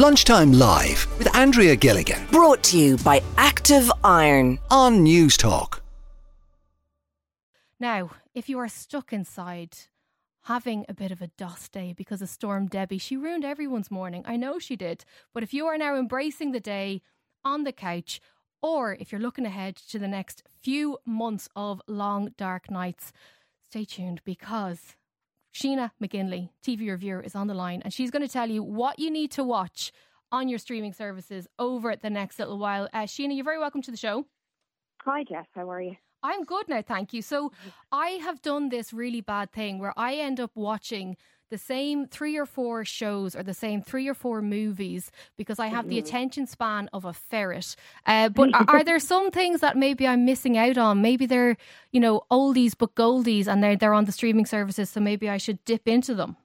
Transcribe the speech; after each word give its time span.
Lunchtime 0.00 0.52
Live 0.54 1.06
with 1.18 1.36
Andrea 1.36 1.76
Gilligan 1.76 2.26
Brought 2.32 2.62
to 2.62 2.78
you 2.78 2.96
by 2.96 3.22
Active 3.36 3.92
Iron. 4.02 4.58
on 4.70 5.04
Newstalk. 5.04 5.80
Now, 7.78 8.08
if 8.32 8.48
you 8.48 8.58
are 8.60 8.68
stuck 8.70 9.12
inside 9.12 9.76
having 10.44 10.86
a 10.88 10.94
bit 10.94 11.10
of 11.10 11.20
a 11.20 11.26
dust 11.26 11.72
day 11.72 11.92
because 11.94 12.22
of 12.22 12.30
Storm 12.30 12.66
Debi, 12.66 12.98
she 12.98 13.14
ruined 13.14 13.44
everyone's 13.44 13.90
morning. 13.90 14.24
I 14.24 14.36
know 14.36 14.58
she 14.58 14.74
did. 14.74 15.04
But 15.34 15.42
if 15.42 15.52
you 15.52 15.66
are 15.66 15.76
now 15.76 15.94
embracing 15.94 16.52
the 16.52 16.60
day 16.60 17.02
on 17.44 17.64
the 17.64 17.72
couch, 17.72 18.22
or 18.62 18.94
if 18.94 19.12
you're 19.12 19.20
looking 19.20 19.44
ahead 19.44 19.76
to 19.90 19.98
the 19.98 20.08
next 20.08 20.42
few 20.62 20.96
months 21.04 21.46
of 21.54 21.82
long, 21.86 22.32
dark 22.38 22.70
nights, 22.70 23.12
stay 23.68 23.84
tuned 23.84 24.22
because 24.24 24.96
Sheena 25.54 25.90
McGinley, 26.02 26.50
TV 26.64 26.88
reviewer, 26.88 27.20
is 27.20 27.34
on 27.34 27.46
the 27.46 27.54
line 27.54 27.82
and 27.82 27.92
she's 27.92 28.10
going 28.10 28.26
to 28.26 28.32
tell 28.32 28.48
you 28.48 28.62
what 28.62 28.98
you 28.98 29.10
need 29.10 29.30
to 29.32 29.44
watch 29.44 29.92
on 30.32 30.48
your 30.48 30.58
streaming 30.58 30.92
services 30.92 31.48
over 31.58 31.96
the 31.96 32.10
next 32.10 32.38
little 32.38 32.58
while. 32.58 32.88
Uh, 32.92 33.00
Sheena, 33.00 33.34
you're 33.34 33.44
very 33.44 33.58
welcome 33.58 33.82
to 33.82 33.90
the 33.90 33.96
show. 33.96 34.26
Hi, 35.04 35.24
Jess. 35.24 35.46
How 35.54 35.68
are 35.70 35.80
you? 35.80 35.96
I'm 36.22 36.44
good 36.44 36.68
now, 36.68 36.82
thank 36.82 37.12
you. 37.12 37.22
So 37.22 37.50
I 37.90 38.10
have 38.22 38.42
done 38.42 38.68
this 38.68 38.92
really 38.92 39.22
bad 39.22 39.52
thing 39.52 39.78
where 39.78 39.94
I 39.96 40.16
end 40.16 40.38
up 40.38 40.50
watching 40.54 41.16
the 41.50 41.58
same 41.58 42.06
three 42.06 42.36
or 42.36 42.46
four 42.46 42.84
shows 42.84 43.34
or 43.36 43.42
the 43.42 43.54
same 43.54 43.82
three 43.82 44.08
or 44.08 44.14
four 44.14 44.40
movies 44.40 45.10
because 45.36 45.58
I 45.58 45.66
have 45.66 45.88
the 45.88 45.98
attention 45.98 46.46
span 46.46 46.88
of 46.92 47.04
a 47.04 47.12
ferret. 47.12 47.76
Uh, 48.06 48.28
but 48.28 48.54
are, 48.54 48.64
are 48.68 48.84
there 48.88 48.98
some 48.98 49.30
things 49.30 49.60
that 49.60 49.76
maybe 49.76 50.06
I'm 50.06 50.24
missing 50.24 50.56
out 50.56 50.78
on? 50.78 51.02
Maybe 51.02 51.26
they're, 51.26 51.56
you 51.92 52.00
know, 52.00 52.22
oldies 52.30 52.74
but 52.78 52.94
goldies 52.94 53.46
and 53.46 53.62
they're, 53.62 53.76
they're 53.76 53.94
on 53.94 54.04
the 54.04 54.12
streaming 54.12 54.46
services, 54.46 54.90
so 54.90 55.00
maybe 55.00 55.28
I 55.28 55.36
should 55.36 55.64
dip 55.64 55.86
into 55.88 56.14
them. 56.14 56.36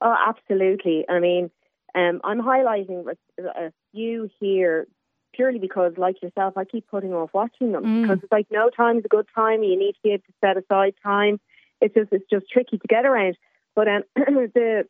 Oh, 0.00 0.14
absolutely. 0.26 1.04
I 1.08 1.18
mean, 1.18 1.50
um, 1.94 2.20
I'm 2.24 2.40
highlighting 2.40 3.04
a, 3.38 3.42
a 3.42 3.72
few 3.92 4.28
here 4.40 4.86
purely 5.32 5.58
because, 5.58 5.94
like 5.96 6.22
yourself, 6.22 6.56
I 6.56 6.64
keep 6.64 6.86
putting 6.88 7.12
off 7.12 7.30
watching 7.32 7.72
them 7.72 7.84
Mm. 7.84 8.02
because 8.02 8.18
it's 8.22 8.32
like 8.32 8.46
no 8.50 8.70
time 8.70 8.98
is 8.98 9.04
a 9.04 9.08
good 9.08 9.26
time. 9.34 9.62
You 9.62 9.78
need 9.78 9.92
to 9.92 9.98
be 10.02 10.10
able 10.10 10.22
to 10.24 10.32
set 10.40 10.56
aside 10.56 10.94
time. 11.02 11.40
It's 11.80 11.94
just 11.94 12.12
it's 12.12 12.28
just 12.30 12.48
tricky 12.50 12.78
to 12.78 12.88
get 12.88 13.04
around. 13.04 13.36
But 13.74 13.88
um, 13.88 14.02
the 14.16 14.84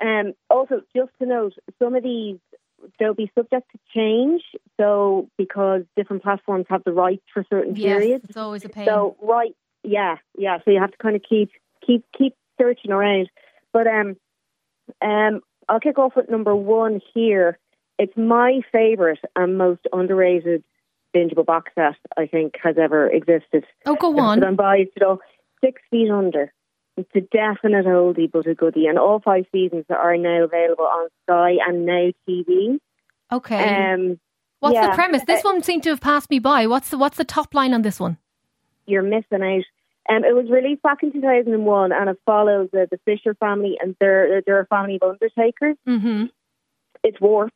um, 0.00 0.32
also 0.50 0.82
just 0.94 1.10
to 1.20 1.26
note, 1.26 1.54
some 1.78 1.94
of 1.94 2.02
these 2.02 2.38
they'll 2.98 3.14
be 3.14 3.30
subject 3.36 3.70
to 3.72 3.78
change. 3.94 4.42
So 4.80 5.28
because 5.38 5.82
different 5.96 6.22
platforms 6.22 6.66
have 6.68 6.84
the 6.84 6.92
rights 6.92 7.22
for 7.32 7.44
certain 7.48 7.76
Yes, 7.76 8.00
periods. 8.00 8.24
it's 8.28 8.36
always 8.36 8.64
a 8.64 8.68
pain. 8.68 8.86
So 8.86 9.16
right, 9.22 9.54
yeah, 9.82 10.16
yeah. 10.36 10.58
So 10.64 10.70
you 10.70 10.80
have 10.80 10.90
to 10.90 10.98
kind 10.98 11.16
of 11.16 11.22
keep 11.28 11.50
keep 11.86 12.04
keep 12.16 12.34
searching 12.60 12.90
around. 12.92 13.28
But 13.72 13.86
um, 13.86 14.16
um, 15.00 15.40
I'll 15.68 15.80
kick 15.80 15.98
off 15.98 16.14
with 16.16 16.30
number 16.30 16.54
one 16.54 17.00
here. 17.14 17.58
It's 17.98 18.16
my 18.16 18.60
favourite 18.72 19.20
and 19.36 19.58
most 19.58 19.82
underrated 19.92 20.64
bingeable 21.14 21.44
box 21.44 21.72
set 21.74 21.96
I 22.16 22.26
think 22.26 22.54
has 22.62 22.76
ever 22.78 23.08
existed. 23.08 23.64
oh, 23.86 23.96
go 23.96 24.18
on. 24.18 24.42
I'm 24.42 24.56
biased 24.56 24.92
at 24.96 25.02
all. 25.02 25.20
Six 25.62 25.80
Feet 25.90 26.10
Under. 26.10 26.52
It's 26.96 27.10
a 27.14 27.20
definite 27.20 27.86
oldie 27.86 28.30
but 28.30 28.46
a 28.46 28.54
goodie, 28.54 28.86
and 28.86 28.98
all 28.98 29.20
five 29.20 29.46
seasons 29.52 29.86
are 29.88 30.16
now 30.16 30.44
available 30.44 30.84
on 30.84 31.08
Sky 31.24 31.56
and 31.66 31.86
Now 31.86 32.10
TV. 32.28 32.78
Okay. 33.30 33.92
Um, 33.92 34.20
what's 34.60 34.78
the 34.78 34.94
premise? 34.94 35.22
This 35.26 35.40
uh, 35.40 35.48
one 35.48 35.62
seemed 35.62 35.84
to 35.84 35.90
have 35.90 36.00
passed 36.00 36.30
me 36.30 36.38
by. 36.38 36.66
What's 36.66 36.90
the 36.90 36.98
what's 36.98 37.16
the 37.16 37.24
top 37.24 37.54
line 37.54 37.72
on 37.72 37.82
this 37.82 37.98
one? 37.98 38.18
you're 38.86 39.02
missing 39.02 39.42
out. 39.42 39.64
Um, 40.08 40.24
it 40.24 40.34
was 40.34 40.50
released 40.50 40.82
back 40.82 41.02
in 41.02 41.12
2001 41.12 41.92
and 41.92 42.10
it 42.10 42.18
follows 42.26 42.68
the, 42.72 42.88
the 42.90 42.98
Fisher 43.04 43.34
family 43.34 43.78
and 43.80 43.94
they're, 44.00 44.42
they're 44.44 44.60
a 44.60 44.66
family 44.66 44.98
of 45.00 45.10
undertakers. 45.10 45.76
Mm-hmm. 45.86 46.26
It's 47.04 47.20
warped. 47.20 47.54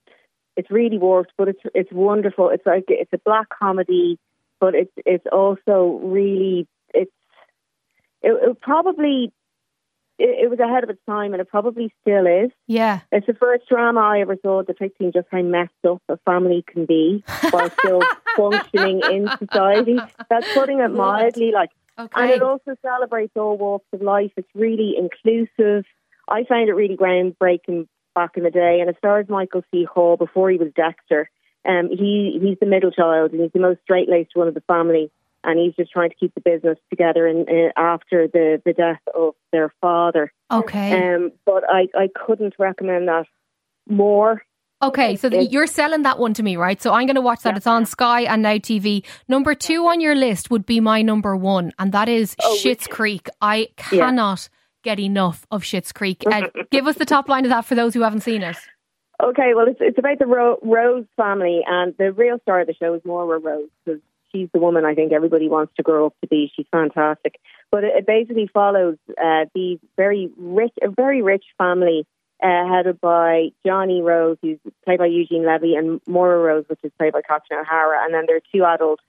It's 0.57 0.71
really 0.71 0.97
warped, 0.97 1.33
but 1.37 1.49
it's 1.49 1.61
it's 1.75 1.93
wonderful. 1.93 2.49
It's 2.49 2.65
like 2.65 2.85
it's 2.89 3.13
a 3.13 3.19
black 3.19 3.47
comedy, 3.51 4.19
but 4.59 4.75
it's 4.75 4.93
it's 5.05 5.27
also 5.31 6.01
really 6.03 6.67
it, 8.27 8.51
it 8.51 8.61
probably 8.61 9.33
it, 10.19 10.45
it 10.45 10.51
was 10.51 10.59
ahead 10.59 10.85
of 10.85 10.91
its 10.91 11.01
time 11.07 11.33
and 11.33 11.41
it 11.41 11.49
probably 11.49 11.93
still 12.03 12.27
is. 12.27 12.51
Yeah. 12.67 13.01
It's 13.13 13.27
the 13.27 13.35
first 13.35 13.69
drama 13.69 14.01
I 14.01 14.21
ever 14.21 14.37
saw 14.43 14.63
depicting 14.63 15.13
just 15.13 15.29
how 15.31 15.43
messed 15.43 15.73
up 15.89 16.03
a 16.09 16.17
family 16.19 16.65
can 16.67 16.87
be 16.87 17.23
while 17.51 17.71
still 17.79 18.03
functioning 18.37 19.01
in 19.11 19.29
society. 19.39 19.99
That's 20.29 20.53
putting 20.55 20.81
it 20.81 20.89
mildly. 20.91 21.53
Like 21.53 21.71
Okay. 21.99 22.23
and 22.25 22.31
it 22.31 22.43
also 22.43 22.77
celebrates 22.83 23.33
all 23.37 23.57
walks 23.57 23.87
of 23.93 24.03
life. 24.03 24.31
It's 24.37 24.49
really 24.55 24.97
inclusive. 24.99 25.85
I 26.29 26.45
found 26.45 26.69
it 26.69 26.73
really 26.75 26.97
groundbreaking 26.97 27.89
back 28.15 28.37
in 28.37 28.43
the 28.43 28.51
day, 28.51 28.81
and 28.81 28.91
it 28.91 28.97
stars 28.99 29.27
Michael 29.31 29.63
C. 29.71 29.85
Hall 29.85 30.19
before 30.19 30.51
he 30.51 30.59
was 30.59 30.69
Dexter. 30.77 31.31
Um, 31.67 31.89
he 31.89 32.39
he's 32.43 32.59
the 32.61 32.67
middle 32.67 32.91
child, 32.91 33.33
and 33.33 33.41
he's 33.41 33.53
the 33.53 33.61
most 33.61 33.81
straight 33.83 34.11
laced 34.11 34.33
one 34.35 34.47
of 34.47 34.53
the 34.53 34.61
family, 34.63 35.11
and 35.47 35.59
he's 35.59 35.75
just 35.77 35.91
trying 35.93 36.11
to 36.11 36.17
keep 36.17 36.35
the 36.35 36.41
business 36.43 36.79
together. 36.91 37.27
And 37.27 37.49
uh, 37.49 37.73
after 37.77 38.29
the 38.29 38.61
the 38.65 38.73
death 38.75 39.01
of 39.15 39.35
their 39.53 39.73
father, 39.81 40.33
Okay. 40.53 41.15
um, 41.15 41.33
but 41.47 41.63
I 41.69 41.89
I 41.95 42.09
couldn't 42.15 42.55
recommend 42.59 43.09
that 43.09 43.27
more. 43.89 44.43
Okay, 44.83 45.17
so 45.17 45.31
th- 45.31 45.41
It's- 45.41 45.53
you're 45.55 45.67
selling 45.67 46.03
that 46.03 46.19
one 46.19 46.35
to 46.35 46.43
me, 46.43 46.57
right? 46.59 46.81
So 46.83 46.93
I'm 46.93 47.07
going 47.07 47.15
to 47.15 47.23
watch 47.23 47.41
that. 47.45 47.55
Yeah. 47.55 47.57
It's 47.57 47.67
on 47.67 47.87
Sky 47.87 48.23
and 48.23 48.43
Now 48.43 48.57
TV. 48.59 49.05
Number 49.27 49.55
two 49.55 49.87
on 49.87 50.01
your 50.03 50.15
list 50.15 50.51
would 50.51 50.67
be 50.67 50.81
my 50.81 51.01
number 51.01 51.35
one, 51.35 51.73
and 51.79 51.93
that 51.93 52.11
is 52.11 52.37
Oh, 52.43 52.59
Schitt's 52.61 52.87
Creek. 52.87 53.29
I 53.41 53.69
Yeah. 53.91 54.07
cannot 54.07 54.51
get 54.85 55.01
enough 55.01 55.47
of 55.51 55.63
Schitt's 55.63 55.93
Creek. 55.93 56.23
Uh, 56.31 56.49
give 56.71 56.87
us 56.87 56.97
the 56.97 57.07
top 57.07 57.29
line 57.29 57.45
of 57.47 57.51
that 57.51 57.65
for 57.65 57.75
those 57.75 57.95
who 57.95 58.03
haven't 58.03 58.21
seen 58.21 58.43
it. 58.43 58.57
Okay, 59.23 59.55
well, 59.55 59.67
it's 59.67 59.81
it's 59.81 59.99
about 59.99 60.19
the 60.19 60.27
Ro- 60.27 60.59
Rose 60.63 61.07
family, 61.17 61.63
and 61.67 61.95
the 61.97 62.13
real 62.13 62.39
star 62.43 62.61
of 62.61 62.67
the 62.67 62.75
show 62.75 62.93
is 62.93 63.01
Moira 63.03 63.39
Rose 63.39 63.71
because 63.87 64.03
she's 64.37 64.49
the 64.53 64.59
woman 64.61 64.85
I 64.85 64.95
think 64.95 65.13
everybody 65.13 65.49
wants 65.49 65.73
to 65.77 65.83
grow 65.83 66.07
up 66.07 66.15
to 66.21 66.27
be. 66.29 66.53
She's 66.55 66.67
fantastic, 66.71 67.39
but 67.71 67.85
it, 67.85 67.93
it 67.97 68.07
basically 68.07 68.49
follows 68.53 68.97
uh, 69.11 69.47
the 69.55 69.79
very 69.97 70.31
rich, 70.37 70.73
a 70.83 70.89
very 70.91 71.23
rich 71.23 71.45
family 71.59 72.07
uh, 72.43 72.69
headed 72.69 73.01
by 73.01 73.49
Johnny 73.65 74.03
Rose, 74.03 74.37
who's 74.43 74.59
played 74.85 74.99
by 74.99 75.07
Eugene 75.07 75.47
Levy, 75.47 75.75
and 75.75 76.01
Moira 76.07 76.39
Rose, 76.39 76.65
which 76.69 76.81
is 76.83 76.93
played 76.99 77.13
by 77.13 77.23
Katrina 77.23 77.63
O'Hara, 77.63 78.05
and 78.05 78.13
then 78.13 78.25
there 78.27 78.37
are 78.37 78.41
two 78.55 78.65
adult, 78.65 79.01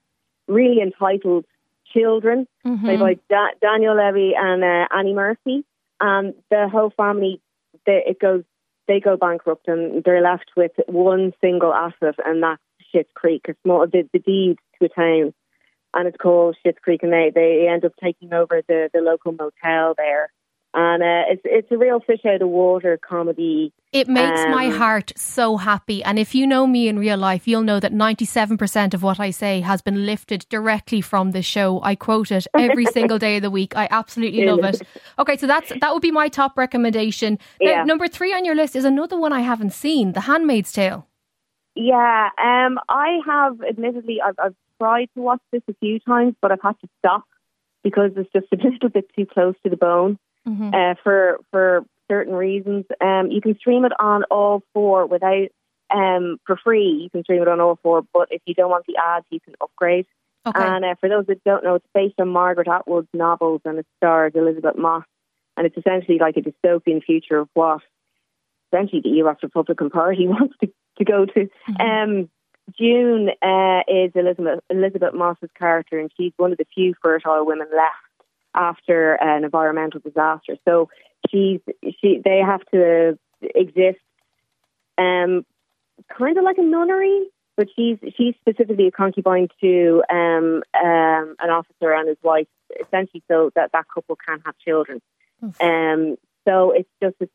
really 0.47 0.81
entitled 0.81 1.45
children 1.93 2.47
Mhm. 2.65 2.81
played 2.83 2.99
by 2.99 3.13
da- 3.29 3.55
Daniel 3.61 3.95
Levy 3.95 4.33
and 4.35 4.63
uh, 4.63 4.87
Annie 4.91 5.13
Murphy. 5.13 5.63
And 5.99 6.35
the 6.51 6.67
whole 6.69 6.91
family, 6.91 7.41
they, 7.85 8.03
it 8.07 8.19
goes, 8.19 8.43
they 8.87 8.99
go 8.99 9.17
bankrupt 9.17 9.67
and 9.67 10.03
they're 10.03 10.21
left 10.21 10.51
with 10.55 10.71
one 10.87 11.33
single 11.41 11.73
asset, 11.73 12.15
and 12.25 12.43
that's 12.43 12.61
Schitt's 12.93 13.11
Creek, 13.15 13.45
a 13.49 13.55
small, 13.63 13.85
the, 13.87 14.07
the 14.13 14.19
deed 14.19 14.57
to 14.79 14.85
a 14.85 14.89
town, 14.89 15.33
and 15.93 16.07
it's 16.07 16.17
called 16.17 16.57
Schitt's 16.65 16.79
Creek, 16.83 17.01
and 17.03 17.11
they, 17.13 17.31
they 17.33 17.67
end 17.69 17.85
up 17.85 17.93
taking 18.03 18.33
over 18.33 18.61
the, 18.67 18.89
the 18.93 18.99
local 19.01 19.31
motel 19.31 19.93
there. 19.97 20.31
And 20.73 21.01
uh, 21.01 21.31
it's 21.31 21.41
it's 21.45 21.71
a 21.71 21.77
real 21.77 22.01
fish 22.01 22.19
out 22.27 22.41
of 22.41 22.49
water 22.49 22.99
comedy. 23.01 23.71
It 23.93 24.07
makes 24.07 24.41
my 24.49 24.67
Um, 24.67 24.73
heart 24.73 25.11
so 25.15 25.55
happy. 25.57 26.03
And 26.03 26.19
if 26.19 26.35
you 26.35 26.45
know 26.45 26.67
me 26.67 26.87
in 26.87 26.99
real 26.99 27.17
life, 27.17 27.47
you'll 27.47 27.63
know 27.63 27.79
that 27.79 27.93
97% 27.93 28.93
of 28.93 29.01
what 29.01 29.19
I 29.19 29.31
say 29.31 29.61
has 29.61 29.81
been 29.81 30.05
lifted 30.05 30.45
directly 30.49 31.01
from 31.01 31.31
this 31.31 31.45
show. 31.47 31.79
I 31.81 31.95
quote 31.95 32.31
it 32.31 32.45
every 32.53 32.85
single 32.97 33.17
day 33.17 33.37
of 33.37 33.41
the 33.43 33.49
week. 33.49 33.75
I 33.75 33.87
absolutely 33.89 34.45
love 34.45 34.63
it. 34.65 34.81
Okay, 35.19 35.37
so 35.37 35.47
that's 35.47 35.71
that 35.81 35.93
would 35.93 36.01
be 36.01 36.11
my 36.11 36.27
top 36.27 36.57
recommendation. 36.57 37.39
Now, 37.61 37.71
Yeah. 37.71 37.83
number 37.85 38.07
three 38.07 38.33
on 38.33 38.45
your 38.45 38.53
list 38.53 38.75
is 38.75 38.85
another 38.85 39.17
one 39.17 39.33
I 39.33 39.39
haven't 39.39 39.73
seen, 39.73 40.11
The 40.11 40.21
Handmaid's 40.21 40.71
Tale. 40.73 41.07
Yeah, 41.77 42.29
um, 42.41 42.79
I 42.89 43.19
have 43.25 43.61
admittedly 43.61 44.19
I've, 44.21 44.35
I've 44.39 44.55
tried 44.79 45.09
to 45.15 45.21
watch 45.21 45.41
this 45.51 45.61
a 45.69 45.73
few 45.75 45.99
times, 45.99 46.35
but 46.41 46.51
I've 46.51 46.61
had 46.61 46.79
to 46.81 46.87
stop 46.99 47.23
because 47.83 48.11
it's 48.15 48.31
just 48.33 48.47
a 48.51 48.55
little 48.55 48.89
bit 48.89 49.05
too 49.15 49.25
close 49.25 49.55
to 49.63 49.69
the 49.69 49.77
bone 49.77 50.17
Mhm. 50.47 50.73
uh, 50.73 50.95
for 51.03 51.39
for 51.51 51.83
certain 52.09 52.33
reasons. 52.33 52.85
Um, 53.01 53.31
you 53.31 53.41
can 53.41 53.57
stream 53.57 53.83
it 53.85 53.91
on 53.99 54.23
all 54.31 54.63
four 54.73 55.05
without 55.05 55.49
um, 55.93 56.39
for 56.45 56.55
free. 56.57 57.01
You 57.03 57.09
can 57.09 57.23
stream 57.23 57.41
it 57.41 57.47
on 57.47 57.59
all 57.59 57.77
four, 57.83 58.01
but 58.13 58.29
if 58.31 58.41
you 58.45 58.53
don't 58.53 58.69
want 58.69 58.85
the 58.87 58.97
ads, 58.97 59.25
you 59.29 59.39
can 59.39 59.55
upgrade. 59.61 60.05
Okay. 60.45 60.59
And 60.63 60.85
uh, 60.85 60.95
for 60.99 61.09
those 61.09 61.25
that 61.27 61.43
don't 61.43 61.63
know, 61.63 61.75
it's 61.75 61.85
based 61.93 62.15
on 62.19 62.29
Margaret 62.29 62.67
Atwood's 62.69 63.09
novels 63.13 63.61
and 63.65 63.79
it 63.79 63.85
stars 63.97 64.31
Elisabeth 64.35 64.77
Moss. 64.77 65.03
And 65.57 65.65
it's 65.67 65.75
essentially 65.75 66.19
like 66.19 66.37
a 66.37 66.41
dystopian 66.41 67.03
future 67.03 67.39
of 67.39 67.49
what 67.53 67.81
essentially 68.71 69.01
the 69.01 69.21
US 69.25 69.37
Republican 69.43 69.89
Party 69.89 70.27
wants 70.27 70.55
to, 70.61 70.71
to 70.97 71.05
go 71.05 71.25
to. 71.25 71.49
Um, 71.79 72.29
June 72.77 73.29
uh, 73.41 73.81
is 73.87 74.11
Elisabeth, 74.13 74.59
Elisabeth 74.69 75.13
Moss's 75.13 75.49
character, 75.57 75.99
and 75.99 76.11
she's 76.17 76.33
one 76.37 76.51
of 76.51 76.57
the 76.57 76.65
few 76.73 76.93
fertile 77.01 77.45
women 77.45 77.67
left 77.73 78.29
after 78.53 79.13
an 79.13 79.43
environmental 79.45 80.01
disaster. 80.01 80.57
So 80.65 80.89
she's 81.29 81.61
she 82.01 82.21
they 82.23 82.39
have 82.45 82.61
to 82.73 83.17
exist, 83.41 83.99
um, 84.97 85.45
kind 86.17 86.37
of 86.37 86.43
like 86.43 86.57
a 86.57 86.63
nunnery, 86.63 87.27
but 87.55 87.67
she's 87.75 87.97
she's 88.17 88.35
specifically 88.41 88.87
a 88.87 88.91
concubine 88.91 89.47
to 89.61 90.03
um, 90.09 90.63
um, 90.75 91.35
an 91.39 91.49
officer 91.49 91.93
and 91.93 92.09
his 92.09 92.17
wife, 92.21 92.47
essentially, 92.81 93.23
so 93.29 93.51
that 93.55 93.71
that 93.71 93.85
couple 93.93 94.17
can 94.17 94.41
have 94.45 94.55
children. 94.57 95.01
Um, 95.61 96.17
so 96.45 96.71
it's 96.71 96.89
just 97.01 97.15
it's 97.19 97.31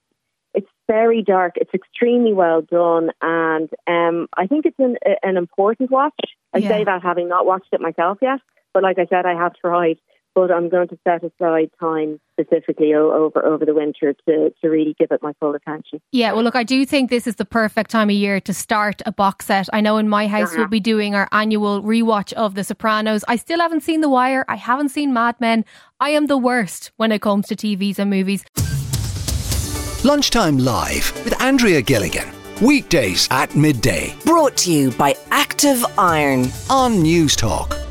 very 0.96 1.22
dark. 1.22 1.52
It's 1.62 1.74
extremely 1.80 2.32
well 2.42 2.60
done, 2.62 3.06
and 3.22 3.68
um, 3.96 4.16
I 4.42 4.46
think 4.46 4.66
it's 4.66 4.78
an, 4.78 4.96
an 5.22 5.36
important 5.36 5.90
watch. 5.90 6.20
I 6.54 6.58
Yeah. 6.58 6.68
say 6.72 6.84
that 6.84 7.02
having 7.02 7.28
not 7.28 7.46
watched 7.46 7.72
it 7.72 7.80
myself 7.80 8.18
yet, 8.20 8.40
but 8.74 8.82
like 8.82 8.98
I 8.98 9.06
said, 9.12 9.24
I 9.26 9.34
have 9.42 9.54
tried. 9.66 9.98
But 10.34 10.50
I'm 10.50 10.70
going 10.70 10.88
to 10.88 10.98
set 11.06 11.22
aside 11.22 11.70
time 11.78 12.18
specifically 12.34 12.94
over 12.94 13.40
over 13.52 13.64
the 13.66 13.74
winter 13.74 14.14
to, 14.26 14.34
to 14.60 14.64
really 14.74 14.94
give 14.98 15.10
it 15.10 15.20
my 15.22 15.34
full 15.40 15.54
attention. 15.54 16.00
Yeah, 16.10 16.32
well, 16.32 16.42
look, 16.46 16.56
I 16.56 16.62
do 16.74 16.86
think 16.86 17.10
this 17.10 17.26
is 17.26 17.36
the 17.36 17.44
perfect 17.60 17.90
time 17.90 18.08
of 18.08 18.16
year 18.16 18.40
to 18.48 18.54
start 18.54 19.02
a 19.04 19.12
box 19.12 19.44
set. 19.50 19.68
I 19.74 19.82
know 19.82 19.98
in 19.98 20.08
my 20.08 20.26
house 20.36 20.48
Uh-huh. 20.52 20.60
we'll 20.62 20.68
be 20.80 20.80
doing 20.94 21.14
our 21.14 21.28
annual 21.32 21.82
rewatch 21.82 22.32
of 22.44 22.54
The 22.54 22.64
Sopranos. 22.64 23.22
I 23.28 23.36
still 23.36 23.60
haven't 23.60 23.82
seen 23.82 24.00
The 24.00 24.08
Wire. 24.18 24.42
I 24.48 24.56
haven't 24.56 24.88
seen 24.88 25.12
Mad 25.12 25.36
Men. 25.38 25.66
I 26.00 26.08
am 26.18 26.24
the 26.28 26.38
worst 26.50 26.92
when 26.96 27.12
it 27.12 27.20
comes 27.20 27.44
to 27.48 27.54
TVs 27.54 27.98
and 27.98 28.08
movies. 28.18 28.42
Lunchtime 30.04 30.58
Live 30.58 31.12
with 31.24 31.40
Andrea 31.40 31.80
Gilligan. 31.80 32.28
Weekdays 32.60 33.28
at 33.30 33.54
midday 33.54 34.16
Brought 34.24 34.56
to 34.58 34.72
you 34.72 34.90
by 34.90 35.14
Active 35.30 35.84
Iron. 35.96 36.46
on 36.68 36.94
Newstalk. 37.04 37.81